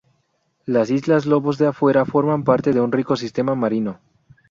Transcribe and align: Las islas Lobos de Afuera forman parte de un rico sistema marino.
Las 0.65 0.89
islas 0.89 1.27
Lobos 1.27 1.59
de 1.59 1.67
Afuera 1.67 2.05
forman 2.07 2.43
parte 2.43 2.73
de 2.73 2.81
un 2.81 2.91
rico 2.91 3.15
sistema 3.15 3.53
marino. 3.53 3.99